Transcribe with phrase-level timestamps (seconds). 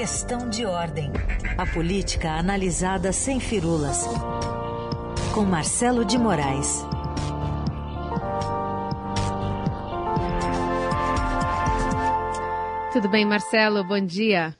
[0.00, 1.12] Questão de ordem.
[1.58, 4.06] A política analisada sem firulas.
[5.34, 6.82] Com Marcelo de Moraes.
[12.94, 13.84] Tudo bem, Marcelo?
[13.84, 14.56] Bom dia.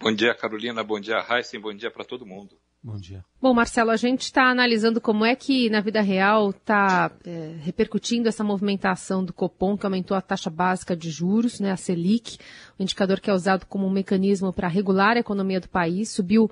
[0.00, 0.82] Bom dia, Carolina.
[0.82, 1.60] Bom dia, Heisen.
[1.60, 2.59] Bom dia para todo mundo.
[2.82, 3.22] Bom dia.
[3.42, 8.26] Bom, Marcelo, a gente está analisando como é que na vida real está é, repercutindo
[8.26, 12.38] essa movimentação do Copom, que aumentou a taxa básica de juros, né, a Selic,
[12.78, 16.50] o indicador que é usado como um mecanismo para regular a economia do país, subiu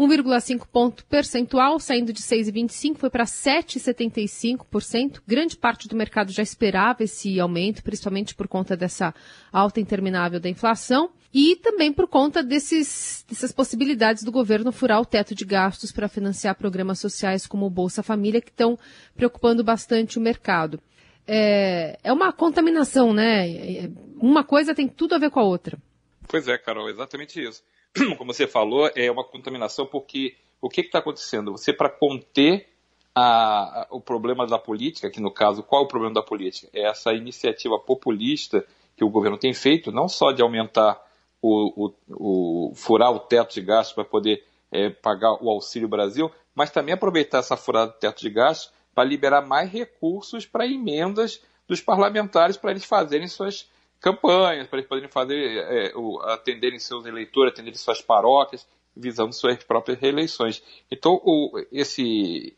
[0.00, 5.20] 1,5 ponto percentual, saindo de 6,25 foi para 7,75%.
[5.26, 9.14] Grande parte do mercado já esperava esse aumento, principalmente por conta dessa
[9.52, 15.04] alta interminável da inflação e também por conta desses, dessas possibilidades do governo furar o
[15.06, 18.78] teto de gastos para financiar programas sociais como o Bolsa Família, que estão
[19.14, 20.80] preocupando bastante o mercado.
[21.26, 23.90] É, é uma contaminação, né?
[24.16, 25.78] Uma coisa tem tudo a ver com a outra.
[26.26, 27.62] Pois é, Carol, exatamente isso.
[28.18, 31.52] como você falou, é uma contaminação porque o que está acontecendo?
[31.52, 32.68] Você, para conter
[33.14, 36.68] a, a, o problema da política, que no caso, qual é o problema da política?
[36.72, 38.64] É essa iniciativa populista
[38.96, 41.00] que o governo tem feito, não só de aumentar
[41.42, 46.30] o, o, o furar o teto de gastos para poder é, pagar o Auxílio Brasil,
[46.54, 51.42] mas também aproveitar essa furada do teto de gastos para liberar mais recursos para emendas
[51.66, 57.04] dos parlamentares para eles fazerem suas campanhas, para eles poderem fazer, é, o, atenderem seus
[57.06, 60.62] eleitores, atenderem suas paróquias, visando suas próprias reeleições.
[60.90, 62.56] Então, o, esse,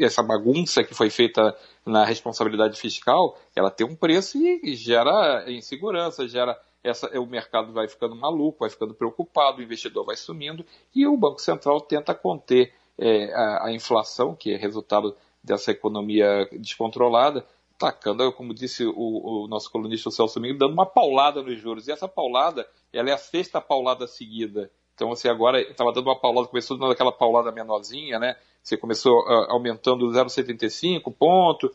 [0.00, 6.28] essa bagunça que foi feita na responsabilidade fiscal, ela tem um preço e gera insegurança,
[6.28, 11.06] gera essa, o mercado vai ficando maluco, vai ficando preocupado, o investidor vai sumindo e
[11.06, 17.44] o Banco Central tenta conter é, a, a, inflação, que é resultado dessa economia descontrolada,
[17.78, 21.88] tacando, como disse o, o nosso colunista Celso Domingo, dando uma paulada nos juros.
[21.88, 24.70] E essa paulada, ela é a sexta paulada seguida.
[24.94, 28.36] Então você agora estava dando uma paulada, começou dando aquela paulada menorzinha, né?
[28.62, 31.74] Você começou uh, aumentando 0,75 ponto,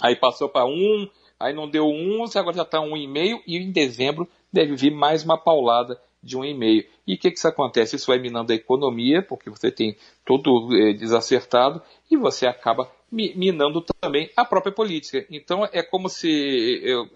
[0.00, 1.08] aí passou para 1,
[1.38, 5.22] aí não deu 1, você agora já está 1,5 e em dezembro deve vir mais
[5.22, 6.86] uma paulada de 1,5.
[7.06, 7.96] E o que, que isso acontece?
[7.96, 11.80] Isso vai minando a economia, porque você tem tudo eh, desacertado,
[12.10, 15.24] e você acaba minando também a própria política.
[15.30, 16.28] Então é como se
[16.82, 17.06] eu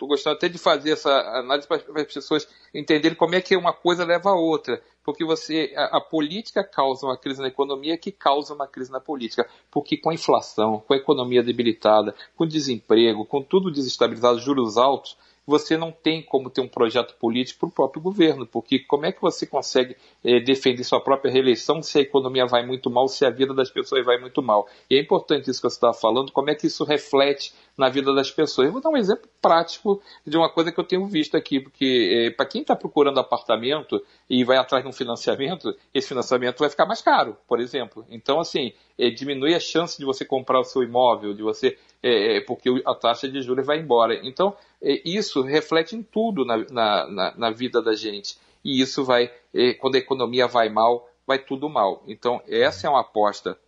[0.00, 3.72] estou gostando até de fazer essa análise para as pessoas entenderem como é que uma
[3.72, 8.10] coisa leva a outra, porque você a, a, política causa uma crise na economia que
[8.10, 13.26] causa uma crise na política, porque com a inflação, com a economia debilitada, com desemprego,
[13.26, 15.18] com tudo desestabilizado, juros altos,
[15.50, 19.12] você não tem como ter um projeto político para o próprio governo, porque como é
[19.12, 23.26] que você consegue eh, defender sua própria reeleição se a economia vai muito mal, se
[23.26, 24.68] a vida das pessoas vai muito mal?
[24.88, 28.14] E é importante isso que você estava falando, como é que isso reflete na vida
[28.14, 28.66] das pessoas.
[28.66, 32.28] Eu vou dar um exemplo prático de uma coisa que eu tenho visto aqui, porque
[32.28, 36.70] eh, para quem está procurando apartamento e vai atrás de um financiamento, esse financiamento vai
[36.70, 38.06] ficar mais caro, por exemplo.
[38.08, 38.72] Então, assim,
[39.06, 42.94] eh, diminui a chance de você comprar o seu imóvel, de você é, porque a
[42.94, 44.14] taxa de juros vai embora.
[44.26, 48.38] Então, é, isso reflete em tudo na, na, na, vida da gente.
[48.64, 52.02] E isso vai, é, quando a economia vai mal, vai tudo mal.
[52.06, 53.58] Então, essa é uma aposta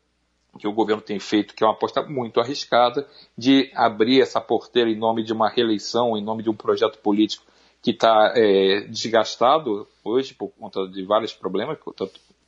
[0.58, 3.06] que o governo tem feito, que é uma aposta muito arriscada,
[3.36, 7.44] de abrir essa porteira em nome de uma reeleição, em nome de um projeto político
[7.80, 11.94] que está é, desgastado hoje por conta de vários problemas, por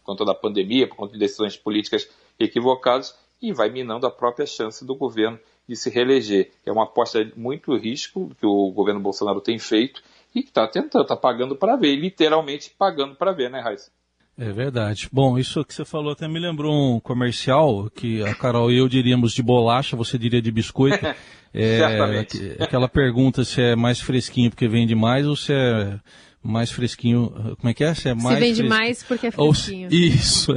[0.05, 4.85] conta da pandemia, por conta de decisões políticas equivocadas, e vai minando a própria chance
[4.85, 5.39] do governo
[5.69, 6.53] de se reeleger.
[6.65, 10.03] É uma aposta muito risco que o governo Bolsonaro tem feito
[10.35, 13.91] e que está tentando, está pagando para ver, literalmente pagando para ver, né, Raíssa?
[14.37, 15.09] É verdade.
[15.13, 18.89] Bom, isso que você falou até me lembrou um comercial que a Carol e eu
[18.89, 21.05] diríamos de bolacha, você diria de biscoito.
[21.57, 22.57] É, Certamente.
[22.59, 26.01] Aquela pergunta se é mais fresquinho porque vende mais ou se é
[26.45, 27.31] mais fresquinho.
[27.57, 27.95] Como é que é?
[27.95, 28.69] Se, é mais se vende fresquinho.
[28.69, 29.89] mais porque é fresquinho.
[29.89, 30.53] Ou, isso.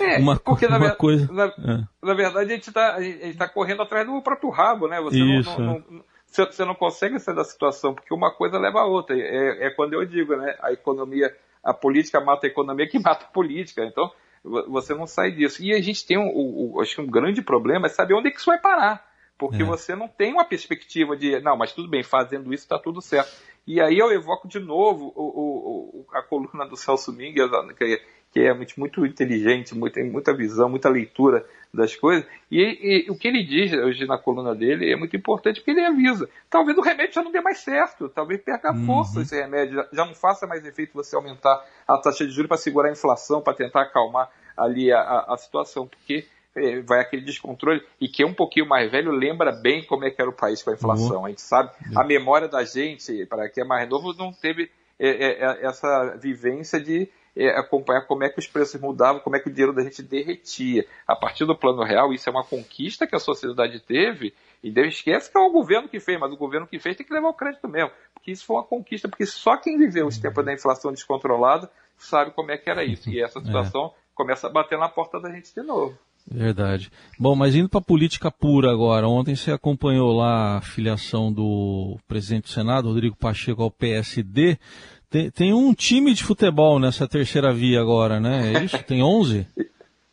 [0.00, 1.32] É, uma, porque uma na, coisa.
[1.32, 1.84] Na, é.
[2.02, 2.98] na, verdade, a gente está
[3.38, 5.00] tá correndo atrás do próprio rabo, né?
[5.00, 6.04] Você isso, não, não, não
[6.36, 9.16] você não consegue sair da situação, porque uma coisa leva a outra.
[9.16, 10.56] É, é quando eu digo, né?
[10.60, 13.84] A economia, a política mata a economia que mata a política.
[13.84, 14.10] Então,
[14.42, 15.62] você não sai disso.
[15.62, 18.30] E a gente tem, um, um, acho que um grande problema é saber onde é
[18.30, 19.04] que isso vai parar.
[19.38, 19.64] Porque é.
[19.64, 23.32] você não tem uma perspectiva de, não, mas tudo bem, fazendo isso está tudo certo.
[23.66, 28.00] E aí eu evoco de novo o, o, a coluna do Celso Mingues, que,
[28.32, 32.26] que é muito inteligente, muito, tem muita visão, muita leitura das coisas.
[32.50, 35.84] E, e, o que ele diz hoje na coluna dele é muito importante, porque ele
[35.84, 36.28] avisa.
[36.50, 38.86] Talvez o remédio já não dê mais certo, talvez perca uhum.
[38.86, 42.48] força esse remédio, já, já, não faça mais efeito você aumentar a taxa de juros
[42.48, 46.26] para segurar a inflação, para tentar acalmar ali a, a, a situação, porque
[46.84, 50.20] vai aquele descontrole, e quem é um pouquinho mais velho lembra bem como é que
[50.20, 51.18] era o país com a inflação.
[51.18, 51.26] Uhum.
[51.26, 55.08] A gente sabe, a memória da gente, para quem é mais novo, não teve é,
[55.08, 59.40] é, é essa vivência de é, acompanhar como é que os preços mudavam, como é
[59.40, 60.86] que o dinheiro da gente derretia.
[61.06, 64.94] A partir do plano real, isso é uma conquista que a sociedade teve, e Deus
[64.94, 67.28] esquece que é o governo que fez, mas o governo que fez tem que levar
[67.28, 70.52] o crédito mesmo, porque isso foi uma conquista, porque só quem viveu os tempos da
[70.52, 73.42] inflação descontrolada sabe como é que era isso, e essa é.
[73.42, 73.90] situação é.
[74.14, 75.98] começa a bater na porta da gente de novo.
[76.30, 76.90] Verdade.
[77.18, 81.98] Bom, mas indo para a política pura agora, ontem você acompanhou lá a filiação do
[82.08, 84.58] presidente do Senado, Rodrigo Pacheco, ao PSD.
[85.10, 88.52] Tem, tem um time de futebol nessa terceira via agora, né?
[88.54, 88.82] É isso?
[88.84, 89.46] Tem 11?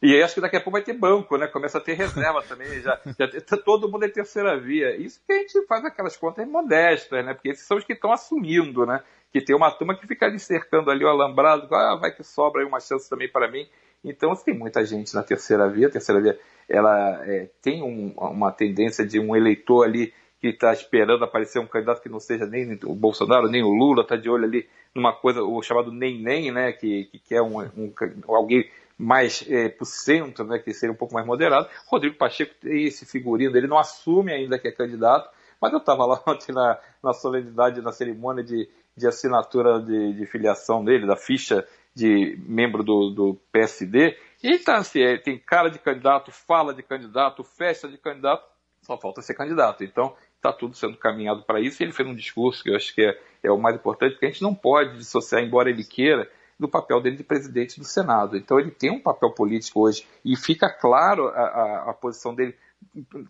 [0.01, 1.47] E acho que daqui a pouco vai ter banco, né?
[1.47, 2.81] Começa a ter reserva também.
[2.81, 4.95] Já, já todo mundo é terceira via.
[4.95, 7.33] Isso que a gente faz aquelas contas modestas, né?
[7.33, 9.01] Porque esses são os que estão assumindo, né?
[9.31, 12.61] Que tem uma turma que fica ali cercando ali o alambrado, ah, vai que sobra
[12.61, 13.67] aí uma chance também para mim.
[14.03, 15.88] Então, tem muita gente na terceira via.
[15.88, 20.74] A terceira via, ela é, tem um, uma tendência de um eleitor ali que está
[20.74, 24.27] esperando aparecer um candidato que não seja nem o Bolsonaro, nem o Lula, está de
[24.27, 27.94] olho ali numa coisa, o chamado nem-nem, né, que, que quer um, um,
[28.27, 28.68] alguém
[28.98, 31.69] mais é, centro, né, que seria um pouco mais moderado.
[31.86, 35.30] Rodrigo Pacheco tem esse figurino, ele não assume ainda que é candidato,
[35.62, 38.68] mas eu estava lá ontem na, na solenidade, na cerimônia de,
[38.98, 44.77] de assinatura de, de filiação dele, da ficha de membro do, do PSD, ele tá
[44.77, 48.43] assim, tem cara de candidato, fala de candidato, festa de candidato,
[48.81, 49.83] só falta ser candidato.
[49.83, 51.81] Então, está tudo sendo caminhado para isso.
[51.81, 54.25] E ele fez um discurso que eu acho que é, é o mais importante, porque
[54.25, 56.29] a gente não pode dissociar, embora ele queira,
[56.59, 58.38] do papel dele de presidente do Senado.
[58.38, 62.55] Então ele tem um papel político hoje e fica claro a, a, a posição dele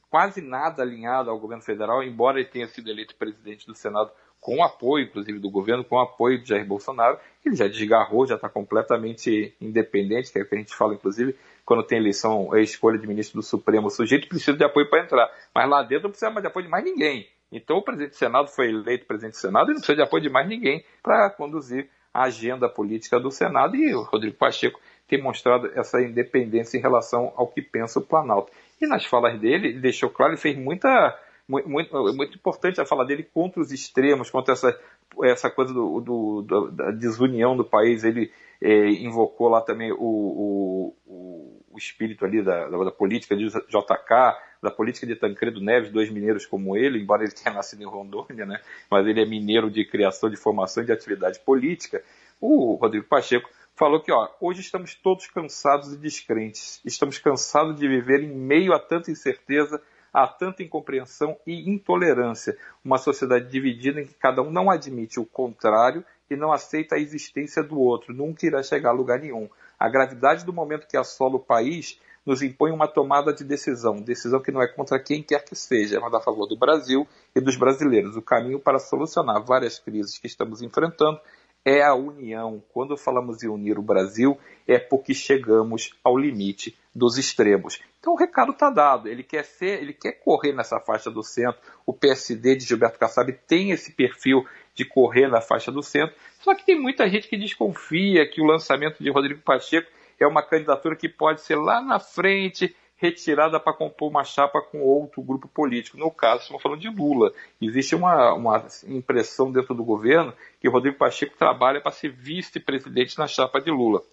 [0.10, 4.12] quase nada alinhada ao governo federal, embora ele tenha sido eleito presidente do Senado
[4.42, 8.50] com apoio, inclusive, do governo, com apoio de Jair Bolsonaro, ele já desgarrou, já está
[8.50, 12.98] completamente independente, que é o que a gente fala, inclusive, quando tem eleição, a escolha
[12.98, 15.30] de ministro do Supremo, o sujeito precisa de apoio para entrar.
[15.54, 17.28] Mas lá dentro não precisa mais de apoio de mais ninguém.
[17.52, 20.24] Então o presidente do Senado foi eleito presidente do Senado e não precisa de apoio
[20.24, 23.76] de mais ninguém para conduzir a agenda política do Senado.
[23.76, 28.52] E o Rodrigo Pacheco tem mostrado essa independência em relação ao que pensa o Planalto.
[28.82, 31.20] E nas falas dele, ele deixou claro, ele fez muita.
[31.52, 34.80] Muito, muito, muito importante a fala dele contra os extremos, contra essa,
[35.24, 38.06] essa coisa do, do, do da desunião do país.
[38.06, 38.32] Ele
[38.62, 44.38] é, invocou lá também o, o, o espírito ali da, da, da, política de JK,
[44.64, 48.46] da política de Tancredo Neves, dois mineiros como ele, embora ele tenha nascido em Rondônia,
[48.46, 48.62] né?
[48.90, 52.02] mas ele é mineiro de criação, de formação e de atividade política.
[52.40, 57.88] O Rodrigo Pacheco falou que ó, hoje estamos todos cansados e descrentes, estamos cansados de
[57.88, 59.82] viver em meio a tanta incerteza,
[60.14, 65.26] a tanta incompreensão e intolerância, uma sociedade dividida em que cada um não admite o
[65.26, 69.50] contrário e não aceita a existência do outro, nunca irá chegar a lugar nenhum.
[69.80, 74.40] A gravidade do momento que assola o país nos impõe uma tomada de decisão, decisão
[74.40, 77.58] que não é contra quem quer que seja, mas a favor do Brasil e dos
[77.58, 78.16] brasileiros.
[78.16, 81.20] O caminho para solucionar várias crises que estamos enfrentando
[81.66, 82.62] é a união.
[82.74, 84.38] Quando falamos em unir o Brasil,
[84.68, 87.82] é porque chegamos ao limite dos extremos.
[88.00, 89.08] Então o recado está dado.
[89.08, 91.60] Ele quer ser, ele quer correr nessa faixa do centro.
[91.86, 94.46] O PSD de Gilberto Kassab tem esse perfil
[94.76, 96.16] de correr na faixa do centro.
[96.40, 99.90] Só que tem muita gente que desconfia que o lançamento de Rodrigo Pacheco
[100.20, 104.80] é uma candidatura que pode ser lá na frente retirada para compor uma chapa com
[104.80, 105.98] outro grupo político.
[105.98, 107.34] No caso, estamos falando de Lula.
[107.60, 113.26] Existe uma, uma impressão dentro do governo que Rodrigo Pacheco trabalha para ser vice-presidente na
[113.26, 114.04] chapa de Lula.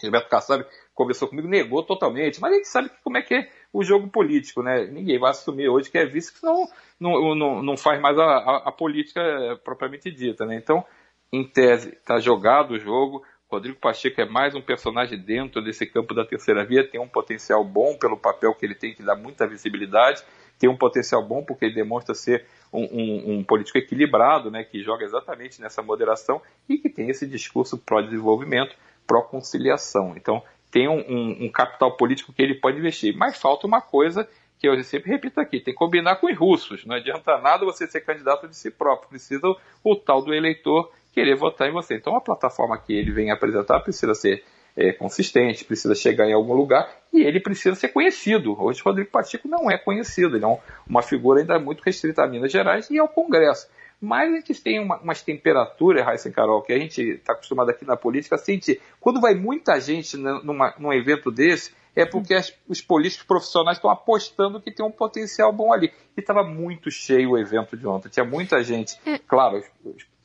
[0.00, 0.64] Gilberto Kassab
[0.98, 4.64] conversou comigo, negou totalmente, mas a gente sabe como é que é o jogo político,
[4.64, 4.84] né?
[4.86, 6.66] Ninguém vai assumir hoje que é vice, senão
[6.98, 9.22] não, não, não faz mais a, a, a política
[9.62, 10.56] propriamente dita, né?
[10.56, 10.84] Então,
[11.32, 16.12] em tese, está jogado o jogo, Rodrigo Pacheco é mais um personagem dentro desse campo
[16.12, 19.46] da terceira via, tem um potencial bom pelo papel que ele tem, que dá muita
[19.46, 20.24] visibilidade,
[20.58, 24.82] tem um potencial bom porque ele demonstra ser um, um, um político equilibrado, né, que
[24.82, 28.74] joga exatamente nessa moderação e que tem esse discurso pró-desenvolvimento,
[29.06, 30.14] pró-conciliação.
[30.16, 33.16] Então, tem um, um, capital político que ele pode investir.
[33.16, 36.84] Mas falta uma coisa que eu sempre repito aqui, tem que combinar com os russos.
[36.84, 39.46] Não adianta nada você ser candidato de si próprio, precisa
[39.84, 41.94] o tal do eleitor querer votar em você.
[41.94, 44.44] Então a plataforma que ele vem apresentar precisa ser
[44.76, 48.60] é, consistente, precisa chegar em algum lugar e ele precisa ser conhecido.
[48.60, 52.28] Hoje Rodrigo Pacheco não é conhecido, ele é um, uma figura ainda muito restrita a
[52.28, 53.68] Minas Gerais e ao Congresso.
[54.00, 57.84] Mas a gente tem uma, umas temperaturas, Raíssa Carol, que a gente está acostumado aqui
[57.84, 58.80] na política a sentir.
[59.00, 63.90] Quando vai muita gente numa, num evento desse, é porque as, os políticos profissionais estão
[63.90, 65.92] apostando que tem um potencial bom ali.
[66.16, 68.08] E estava muito cheio o evento de ontem.
[68.08, 68.96] Tinha muita gente.
[69.04, 69.18] É.
[69.18, 69.64] Claro,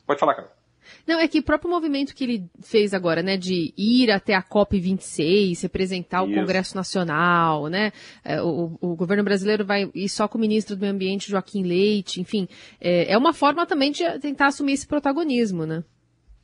[0.06, 0.63] pode falar, cara.
[1.06, 4.42] Não, é que o próprio movimento que ele fez agora, né, de ir até a
[4.42, 6.32] COP26, representar Isso.
[6.32, 7.92] o Congresso Nacional, né,
[8.24, 11.62] é, o, o, governo brasileiro vai ir só com o ministro do Meio Ambiente, Joaquim
[11.62, 12.48] Leite, enfim,
[12.80, 15.84] é, é uma forma também de tentar assumir esse protagonismo, né?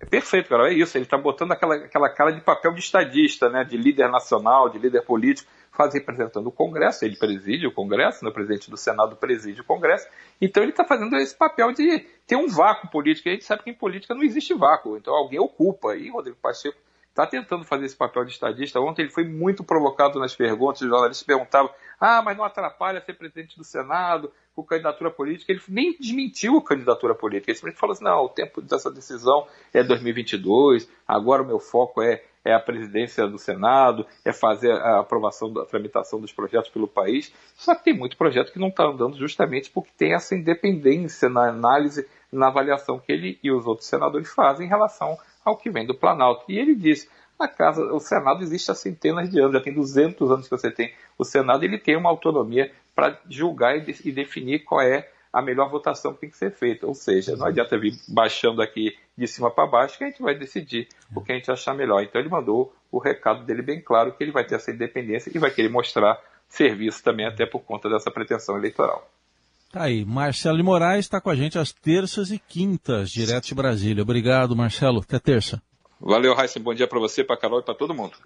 [0.01, 0.97] É perfeito, Carol, é isso.
[0.97, 4.79] Ele está botando aquela, aquela cara de papel de estadista, né, de líder nacional, de
[4.79, 9.17] líder político, faz representando o Congresso, ele preside o Congresso, né, o presidente do Senado
[9.17, 10.09] preside o Congresso,
[10.41, 13.63] então ele está fazendo esse papel de ter um vácuo político, e a gente sabe
[13.63, 16.79] que em política não existe vácuo, então alguém ocupa, e Rodrigo Pacheco
[17.11, 18.81] está tentando fazer esse papel de estadista.
[18.81, 23.15] Ontem ele foi muito provocado nas perguntas, os jornalistas perguntavam, ah, mas não atrapalha ser
[23.15, 25.53] presidente do Senado, com candidatura política.
[25.53, 29.47] Ele nem desmentiu a candidatura política, ele simplesmente falou assim, não, o tempo dessa decisão
[29.73, 35.01] é 2022, agora o meu foco é, é a presidência do Senado, é fazer a
[35.01, 37.33] aprovação da tramitação dos projetos pelo país.
[37.55, 41.49] Só que tem muito projeto que não está andando justamente porque tem essa independência na
[41.49, 45.87] análise, na avaliação que ele e os outros senadores fazem em relação ao que vem
[45.87, 46.45] do Planalto.
[46.49, 50.31] E ele disse, a casa, o Senado existe há centenas de anos, já tem 200
[50.31, 54.13] anos que você tem o Senado, ele tem uma autonomia para julgar e, de, e,
[54.13, 56.87] definir qual é a melhor votação que tem que ser feita.
[56.87, 60.35] Ou seja, não adianta vir baixando aqui de cima para baixo que a gente vai
[60.35, 62.03] decidir o que a gente achar melhor.
[62.03, 65.39] Então ele mandou o recado dele bem claro que ele vai ter essa independência e
[65.39, 69.09] vai querer mostrar serviço também até por conta dessa pretensão eleitoral.
[69.71, 73.55] Tá aí, Marcelo de Moraes está com a gente às terças e quintas, direto de
[73.55, 74.03] Brasília.
[74.03, 74.99] Obrigado, Marcelo.
[74.99, 75.63] Até terça.
[76.01, 76.59] Valeu, Raíssa.
[76.59, 78.17] Bom dia para você, para Carol e para todo mundo.